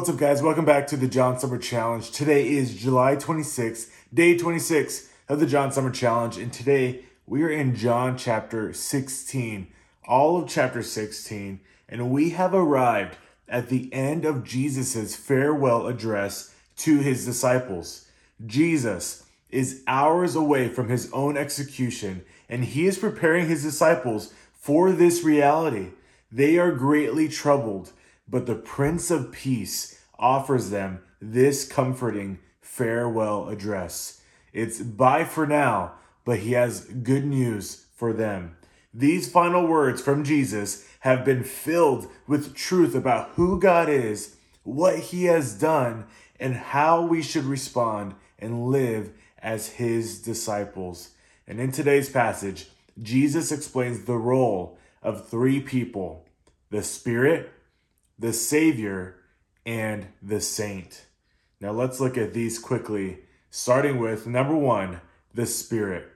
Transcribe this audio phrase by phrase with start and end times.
[0.00, 0.42] What's up, guys?
[0.42, 2.10] Welcome back to the John Summer Challenge.
[2.10, 7.50] Today is July 26th, day 26 of the John Summer Challenge, and today we are
[7.50, 9.70] in John chapter 16,
[10.08, 16.54] all of chapter 16, and we have arrived at the end of Jesus' farewell address
[16.78, 18.08] to his disciples.
[18.46, 24.92] Jesus is hours away from his own execution, and he is preparing his disciples for
[24.92, 25.88] this reality.
[26.32, 27.92] They are greatly troubled
[28.30, 34.20] but the Prince of Peace offers them this comforting farewell address.
[34.52, 38.56] It's bye for now, but he has good news for them.
[38.92, 44.98] These final words from Jesus have been filled with truth about who God is, what
[44.98, 46.06] he has done,
[46.38, 51.10] and how we should respond and live as his disciples.
[51.46, 52.68] And in today's passage,
[53.00, 56.26] Jesus explains the role of three people
[56.70, 57.52] the Spirit,
[58.18, 59.16] the Savior,
[59.70, 61.06] and the Saint.
[61.60, 65.00] Now let's look at these quickly, starting with number one,
[65.32, 66.08] the Spirit.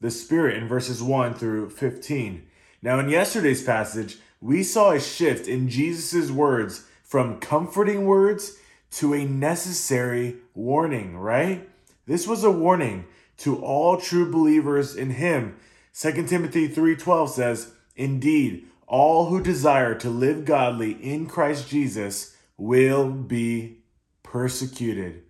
[0.00, 2.44] The Spirit in verses 1 through 15.
[2.82, 8.58] Now, in yesterday's passage, we saw a shift in Jesus' words from comforting words
[8.92, 11.68] to a necessary warning, right?
[12.06, 13.04] This was a warning
[13.38, 15.54] to all true believers in him.
[15.92, 23.10] 2 Timothy 3:12 says, "Indeed, all who desire to live godly in Christ Jesus will
[23.10, 23.78] be
[24.22, 25.22] persecuted.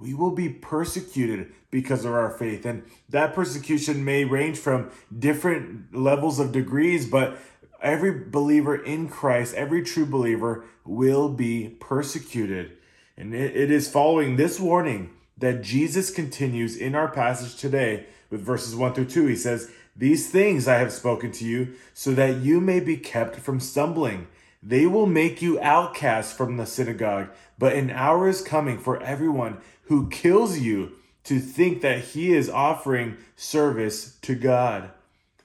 [0.00, 2.66] We will be persecuted because of our faith.
[2.66, 7.38] And that persecution may range from different levels of degrees, but
[7.80, 12.72] every believer in Christ, every true believer, will be persecuted.
[13.16, 18.74] And it is following this warning that Jesus continues in our passage today with verses
[18.74, 19.26] 1 through 2.
[19.26, 23.36] He says, these things I have spoken to you, so that you may be kept
[23.36, 24.26] from stumbling.
[24.66, 29.58] They will make you outcasts from the synagogue, but an hour is coming for everyone
[29.84, 30.92] who kills you
[31.24, 34.90] to think that he is offering service to God.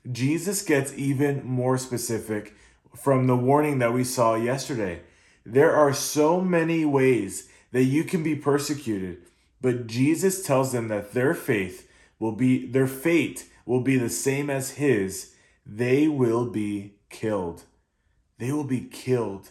[0.09, 2.56] Jesus gets even more specific
[2.96, 5.02] from the warning that we saw yesterday.
[5.46, 9.18] There are so many ways that you can be persecuted,
[9.59, 14.50] but Jesus tells them that their faith will be their fate will be the same
[14.50, 17.63] as his, they will be killed.
[18.39, 19.50] They will be killed.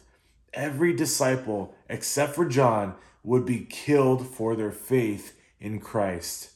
[0.53, 6.50] Every disciple, except for John, would be killed for their faith in Christ.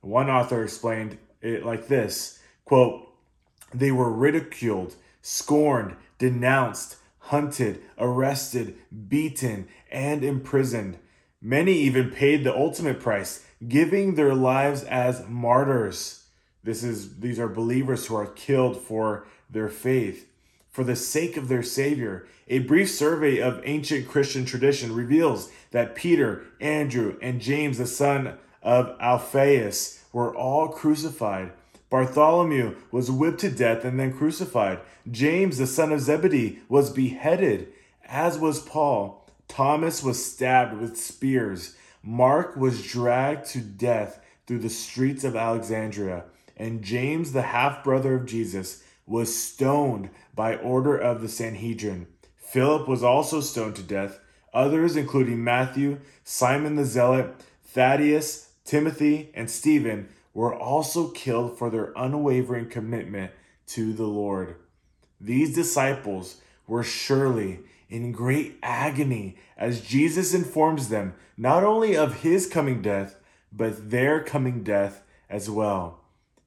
[0.00, 3.06] One author explained it like this quote,
[3.72, 8.76] They were ridiculed, scorned, denounced, hunted, arrested,
[9.08, 10.98] beaten, and imprisoned.
[11.40, 16.24] Many even paid the ultimate price, giving their lives as martyrs.
[16.62, 20.26] This is these are believers who are killed for their faith,
[20.74, 22.26] for the sake of their Savior.
[22.48, 28.36] A brief survey of ancient Christian tradition reveals that Peter, Andrew, and James, the son
[28.60, 31.52] of Alphaeus, were all crucified.
[31.88, 34.80] Bartholomew was whipped to death and then crucified.
[35.08, 37.68] James, the son of Zebedee, was beheaded,
[38.04, 39.24] as was Paul.
[39.46, 41.76] Thomas was stabbed with spears.
[42.02, 46.24] Mark was dragged to death through the streets of Alexandria
[46.56, 52.06] and James, the half brother of Jesus, was stoned by order of the Sanhedrin.
[52.36, 54.20] Philip was also stoned to death.
[54.52, 57.34] Others, including Matthew, Simon the Zealot,
[57.64, 63.32] Thaddeus, Timothy, and Stephen, were also killed for their unwavering commitment
[63.66, 64.56] to the Lord.
[65.20, 72.46] These disciples were surely in great agony as Jesus informs them not only of his
[72.46, 73.16] coming death,
[73.52, 76.00] but their coming death as well.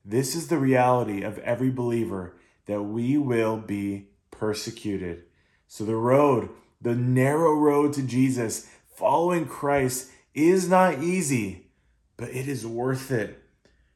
[0.04, 2.34] This is the reality of every believer
[2.68, 5.24] that we will be persecuted.
[5.68, 11.72] So, the road, the narrow road to Jesus, following Christ, is not easy,
[12.16, 13.44] but it is worth it.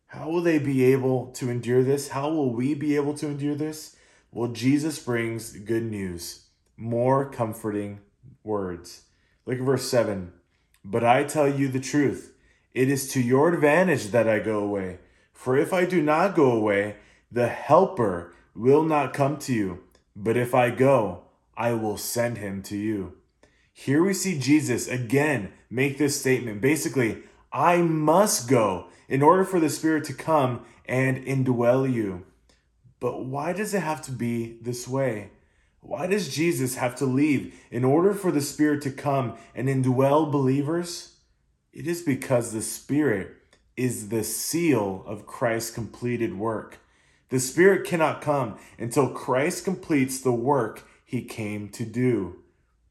[0.07, 2.09] How will they be able to endure this?
[2.09, 3.95] How will we be able to endure this?
[4.31, 7.99] Well, Jesus brings good news, more comforting
[8.43, 9.03] words.
[9.45, 10.33] Look at verse 7.
[10.83, 12.33] But I tell you the truth,
[12.73, 14.99] it is to your advantage that I go away.
[15.33, 16.97] For if I do not go away,
[17.31, 19.83] the Helper will not come to you.
[20.15, 21.23] But if I go,
[21.55, 23.13] I will send him to you.
[23.73, 26.61] Here we see Jesus again make this statement.
[26.61, 32.25] Basically, I must go in order for the Spirit to come and indwell you.
[32.99, 35.31] But why does it have to be this way?
[35.79, 40.31] Why does Jesus have to leave in order for the Spirit to come and indwell
[40.31, 41.15] believers?
[41.73, 43.35] It is because the Spirit
[43.75, 46.80] is the seal of Christ's completed work.
[47.31, 52.37] The Spirit cannot come until Christ completes the work he came to do.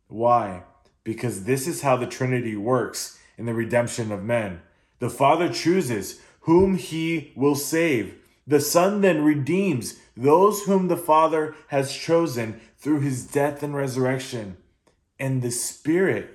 [0.09, 0.65] Why?
[1.05, 4.61] because this is how the Trinity works in the redemption of men.
[4.99, 8.17] The Father chooses whom he will save.
[8.47, 14.57] The Son then redeems those whom the Father has chosen through his death and resurrection.
[15.19, 16.31] And the Spirit,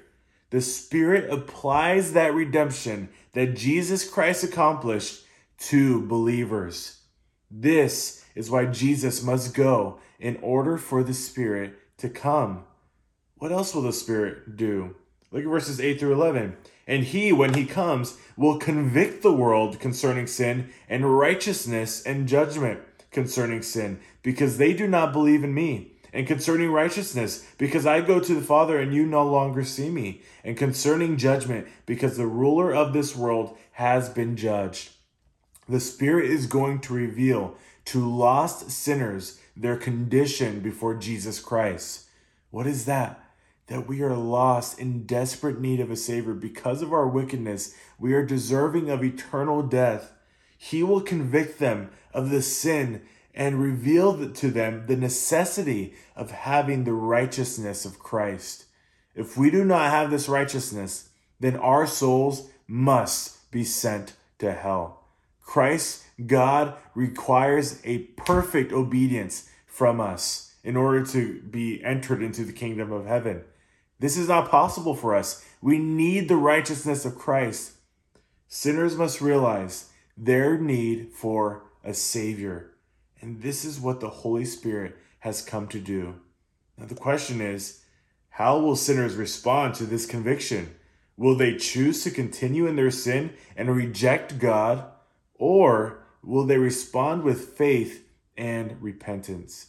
[0.49, 5.23] the Spirit applies that redemption that Jesus Christ accomplished
[5.57, 7.01] to believers.
[7.49, 12.63] This is why Jesus must go in order for the Spirit to come.
[13.37, 14.95] What else will the Spirit do?
[15.31, 16.57] Look at verses 8 through 11.
[16.87, 22.79] And he, when he comes, will convict the world concerning sin and righteousness and judgment
[23.11, 25.91] concerning sin, because they do not believe in me.
[26.13, 30.21] And concerning righteousness, because I go to the Father and you no longer see me.
[30.45, 34.91] And concerning judgment, because the ruler of this world has been judged.
[35.67, 42.05] The Spirit is going to reveal to lost sinners their condition before Jesus Christ.
[42.51, 43.23] What is that?
[43.67, 46.33] That we are lost in desperate need of a Savior.
[46.33, 50.13] Because of our wickedness, we are deserving of eternal death.
[50.57, 53.01] He will convict them of the sin
[53.33, 58.65] and reveal to them the necessity of having the righteousness of Christ.
[59.15, 61.09] If we do not have this righteousness,
[61.39, 65.04] then our souls must be sent to hell.
[65.45, 72.51] Christ, God, requires a perfect obedience from us in order to be entered into the
[72.51, 73.43] kingdom of heaven.
[73.99, 75.45] This is not possible for us.
[75.61, 77.73] We need the righteousness of Christ.
[78.47, 82.71] Sinners must realize their need for a Savior.
[83.21, 86.15] And this is what the Holy Spirit has come to do.
[86.77, 87.81] Now, the question is
[88.29, 90.75] how will sinners respond to this conviction?
[91.15, 94.91] Will they choose to continue in their sin and reject God?
[95.37, 99.67] Or will they respond with faith and repentance?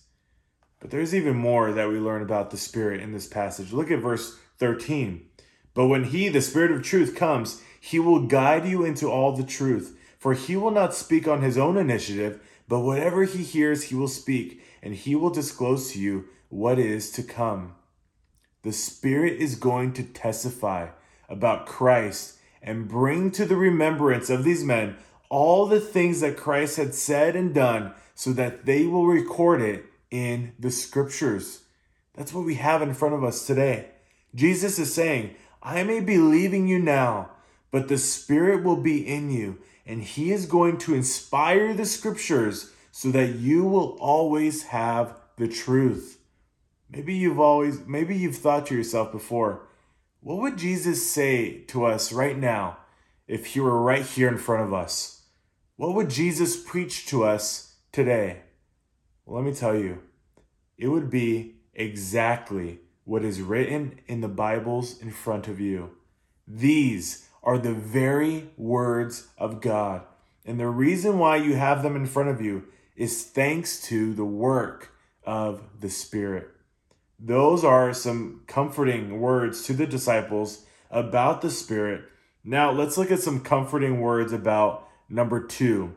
[0.81, 3.73] But there's even more that we learn about the Spirit in this passage.
[3.73, 5.27] Look at verse 13.
[5.75, 9.45] But when He, the Spirit of truth, comes, He will guide you into all the
[9.45, 9.99] truth.
[10.19, 14.09] For He will not speak on His own initiative, but whatever He hears, He will
[14.09, 17.75] speak, and He will disclose to you what is to come.
[18.63, 20.89] The Spirit is going to testify
[21.29, 24.97] about Christ and bring to the remembrance of these men
[25.29, 29.87] all the things that Christ had said and done so that they will record it
[30.11, 31.65] in the scriptures.
[32.15, 33.89] That's what we have in front of us today.
[34.35, 37.31] Jesus is saying, I may be leaving you now,
[37.71, 42.73] but the Spirit will be in you, and He is going to inspire the scriptures
[42.91, 46.19] so that you will always have the truth.
[46.89, 49.67] Maybe you've always, maybe you've thought to yourself before,
[50.21, 52.79] what would Jesus say to us right now
[53.29, 55.16] if He were right here in front of us?
[55.77, 58.41] What would Jesus preach to us today?
[59.27, 59.99] Well, let me tell you,
[60.79, 65.91] it would be exactly what is written in the Bibles in front of you.
[66.49, 70.03] These are the very words of God.
[70.47, 72.65] And the reason why you have them in front of you
[72.97, 74.93] is thanks to the work
[75.25, 76.49] of the Spirit.
[77.21, 82.05] Those are some comforting words to the disciples about the Spirit.
[82.43, 85.95] Now, let's look at some comforting words about Number two,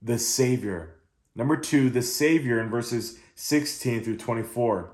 [0.00, 0.96] the Savior.
[1.34, 4.90] Number two, the Savior in verses 16 through 24.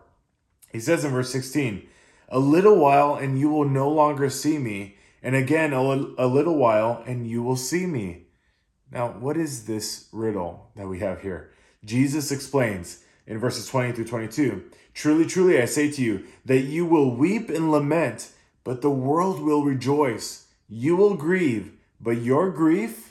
[0.72, 1.86] He says in verse 16,
[2.28, 6.56] A little while and you will no longer see me, and again a, a little
[6.56, 8.28] while and you will see me.
[8.90, 11.50] Now, what is this riddle that we have here?
[11.84, 16.84] Jesus explains in verses 20 through 22 Truly, truly, I say to you that you
[16.84, 18.32] will weep and lament,
[18.64, 20.46] but the world will rejoice.
[20.68, 23.07] You will grieve, but your grief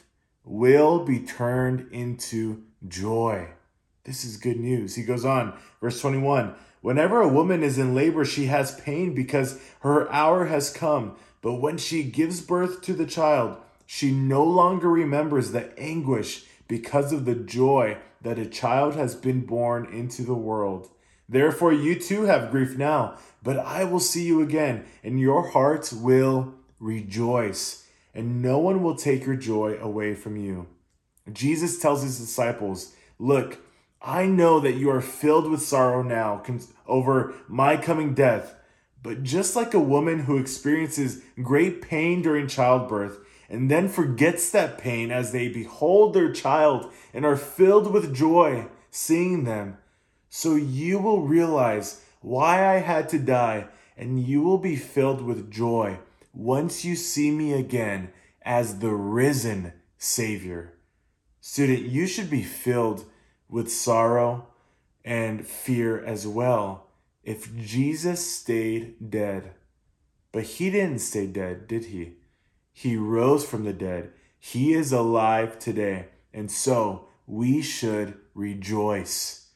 [0.48, 3.50] will be turned into joy.
[4.04, 4.96] This is good news.
[4.96, 9.60] He goes on, verse 21 Whenever a woman is in labor, she has pain because
[9.82, 11.16] her hour has come.
[11.42, 17.12] But when she gives birth to the child, she no longer remembers the anguish because
[17.12, 20.89] of the joy that a child has been born into the world.
[21.30, 25.92] Therefore, you too have grief now, but I will see you again, and your hearts
[25.92, 27.87] will rejoice
[28.18, 30.66] and no one will take your joy away from you.
[31.32, 33.60] Jesus tells his disciples, Look,
[34.02, 36.42] I know that you are filled with sorrow now
[36.88, 38.56] over my coming death,
[39.04, 43.20] but just like a woman who experiences great pain during childbirth
[43.50, 48.66] and then forgets that pain as they behold their child and are filled with joy
[48.90, 49.78] seeing them,
[50.28, 55.52] so you will realize why I had to die and you will be filled with
[55.52, 56.00] joy
[56.38, 58.10] once you see me again
[58.44, 60.74] as the risen Savior.
[61.41, 63.06] Student, you should be filled
[63.50, 64.46] with sorrow
[65.03, 66.89] and fear as well
[67.24, 69.56] if Jesus stayed dead.
[70.32, 72.17] But he didn't stay dead, did he?
[72.72, 74.12] He rose from the dead.
[74.38, 76.10] He is alive today.
[76.34, 79.50] And so we should rejoice.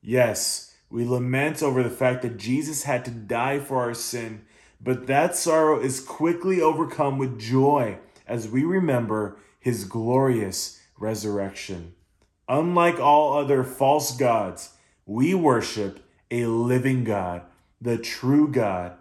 [0.00, 4.44] Yes, we lament over the fact that Jesus had to die for our sin,
[4.80, 11.94] but that sorrow is quickly overcome with joy as we remember his glorious resurrection.
[12.48, 14.70] Unlike all other false gods,
[15.04, 17.42] we worship a living God,
[17.80, 18.92] the true God.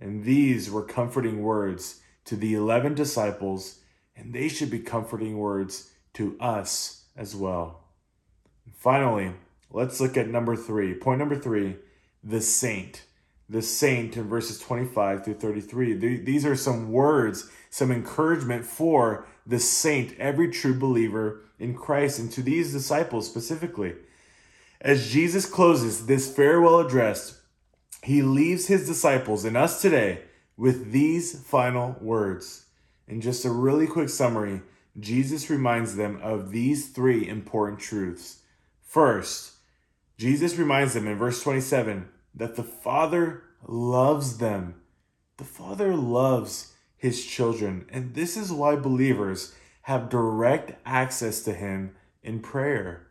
[0.00, 3.80] And these were comforting words to the 11 disciples,
[4.14, 7.84] and they should be comforting words to us as well.
[8.74, 9.32] Finally,
[9.70, 10.94] let's look at number three.
[10.94, 11.76] Point number three
[12.22, 13.04] the saint.
[13.48, 16.18] The saint in verses 25 through 33.
[16.18, 22.30] These are some words, some encouragement for the saint, every true believer in Christ, and
[22.32, 23.94] to these disciples specifically.
[24.80, 27.40] As Jesus closes this farewell address,
[28.02, 30.22] he leaves his disciples and us today
[30.56, 32.66] with these final words.
[33.06, 34.60] In just a really quick summary,
[35.00, 38.40] Jesus reminds them of these three important truths.
[38.82, 39.52] First,
[40.18, 44.74] Jesus reminds them in verse 27 that the Father loves them.
[45.36, 51.94] The Father loves his children, and this is why believers have direct access to him
[52.22, 53.06] in prayer.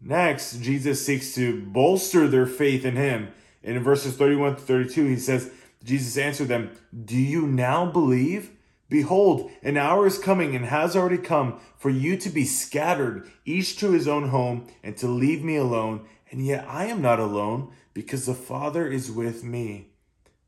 [0.00, 3.28] Next, Jesus seeks to bolster their faith in him.
[3.62, 5.50] And in verses 31 to 32, he says,
[5.84, 6.70] Jesus answered them,
[7.04, 8.50] Do you now believe?
[8.88, 13.78] Behold, an hour is coming and has already come for you to be scattered, each
[13.78, 16.06] to his own home, and to leave me alone.
[16.30, 19.88] And yet I am not alone, because the Father is with me.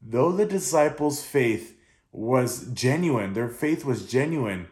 [0.00, 1.76] Though the disciples' faith
[2.10, 4.68] was genuine, their faith was genuine,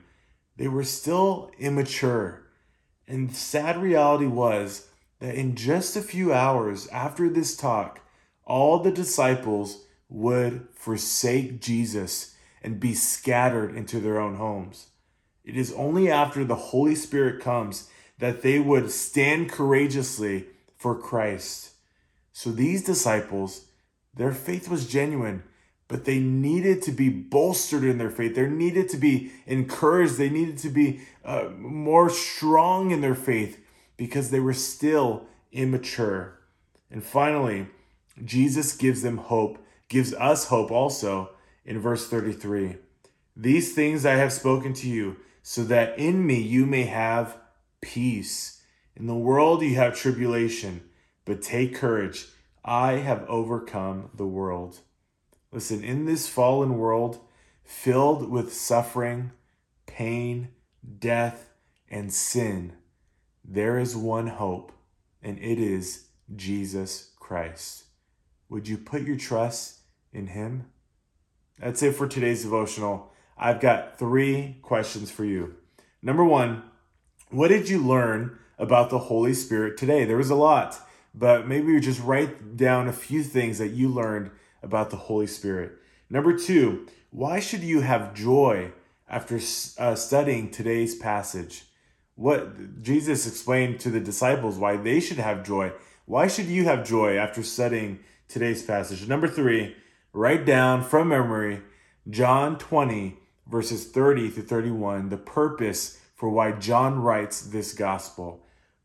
[0.56, 2.42] they were still immature.
[3.06, 8.00] And sad reality was that in just a few hours after this talk,
[8.46, 14.87] all the disciples would forsake Jesus and be scattered into their own homes.
[15.44, 20.46] It is only after the Holy Spirit comes that they would stand courageously
[20.78, 21.69] for Christ.
[22.40, 23.66] So these disciples,
[24.14, 25.42] their faith was genuine,
[25.88, 28.35] but they needed to be bolstered in their faith.
[28.35, 30.16] They needed to be encouraged.
[30.16, 33.62] They needed to be uh, more strong in their faith
[33.99, 36.40] because they were still immature.
[36.90, 37.66] And finally,
[38.25, 41.32] Jesus gives them hope, gives us hope also
[41.66, 42.76] in verse 33.
[43.37, 47.37] These things I have spoken to you, so that in me you may have
[47.82, 48.62] peace.
[48.97, 50.85] In the world you have tribulation,
[51.30, 52.26] but take courage.
[52.64, 54.80] I have overcome the world.
[55.52, 57.20] Listen, in this fallen world
[57.62, 59.30] filled with suffering,
[59.87, 60.49] pain,
[60.99, 61.50] death,
[61.88, 62.72] and sin,
[63.44, 64.72] there is one hope,
[65.22, 67.84] and it is Jesus Christ.
[68.49, 69.82] Would you put your trust
[70.12, 70.64] in Him?
[71.60, 73.12] That's it for today's devotional.
[73.38, 75.54] I've got three questions for you.
[76.02, 76.64] Number one,
[77.28, 80.04] what did you learn about the Holy Spirit today?
[80.04, 80.76] There was a lot,
[81.14, 84.31] but maybe you just write down a few things that you learned
[84.62, 85.73] about the Holy Spirit.
[86.09, 88.73] Number two, why should you have joy
[89.09, 89.40] after
[89.79, 91.64] uh, studying today's passage?
[92.14, 95.73] What Jesus explained to the disciples why they should have joy.
[96.07, 99.09] Why should you have joy after studying today's passage?
[99.09, 99.76] Number three,
[100.12, 101.62] write down from memory
[102.09, 108.45] John 20, verses 30 to 31, the purpose for why John writes this gospel.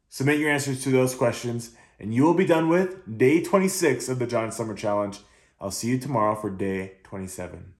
[0.09, 4.19] Submit your answers to those questions, and you will be done with day 26 of
[4.19, 5.19] the John Summer Challenge.
[5.59, 7.73] I'll see you tomorrow for day 27.